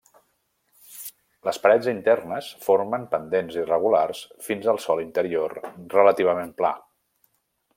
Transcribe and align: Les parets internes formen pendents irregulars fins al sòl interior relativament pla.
Les 1.49 1.59
parets 1.65 1.89
internes 1.91 2.47
formen 2.67 3.05
pendents 3.11 3.59
irregulars 3.65 4.23
fins 4.47 4.71
al 4.73 4.81
sòl 4.87 5.03
interior 5.05 5.55
relativament 5.99 6.57
pla. 6.63 6.73